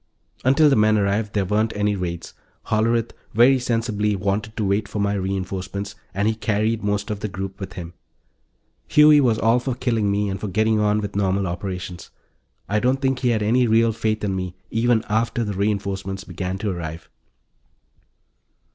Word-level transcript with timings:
Until 0.43 0.67
the 0.67 0.75
men 0.75 0.97
arrived, 0.97 1.33
there 1.33 1.45
weren't 1.45 1.73
any 1.75 1.95
raids; 1.95 2.33
Hollerith, 2.71 3.11
very 3.35 3.59
sensibly, 3.59 4.15
wanted 4.15 4.57
to 4.57 4.65
wait 4.65 4.87
for 4.87 4.97
my 4.97 5.13
reinforcements, 5.13 5.93
and 6.11 6.27
he 6.27 6.33
carried 6.33 6.83
most 6.83 7.11
of 7.11 7.19
the 7.19 7.27
group 7.27 7.59
with 7.59 7.73
him. 7.73 7.93
Huey 8.87 9.21
was 9.21 9.37
all 9.37 9.59
for 9.59 9.75
killing 9.75 10.09
me 10.09 10.27
and 10.27 10.51
getting 10.53 10.79
on 10.79 11.01
with 11.01 11.15
normal 11.15 11.45
operations; 11.45 12.09
I 12.67 12.79
don't 12.79 12.99
think 12.99 13.19
he 13.19 13.29
had 13.29 13.43
any 13.43 13.67
real 13.67 13.91
faith 13.93 14.23
in 14.23 14.35
me 14.35 14.55
even 14.71 15.03
after 15.07 15.43
the 15.43 15.53
reinforcements 15.53 16.23
began 16.23 16.57
to 16.57 16.71
arrive. 16.71 17.07